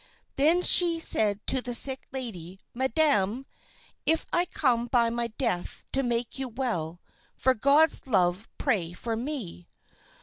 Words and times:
Then 0.35 0.63
she 0.63 0.99
said 0.99 1.45
to 1.45 1.61
the 1.61 1.75
sick 1.75 2.01
lady, 2.11 2.59
"Madam, 2.73 3.45
if 4.03 4.25
I 4.33 4.45
come 4.45 4.87
by 4.87 5.11
my 5.11 5.27
death 5.27 5.85
to 5.93 6.01
make 6.01 6.39
you 6.39 6.49
well, 6.49 6.99
for 7.37 7.53
God's 7.53 8.07
love 8.07 8.49
pray 8.57 8.93
for 8.93 9.15
me." 9.15 9.67